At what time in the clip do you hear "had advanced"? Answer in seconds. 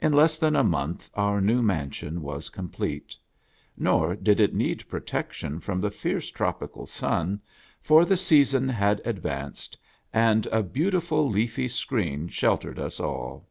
8.68-9.78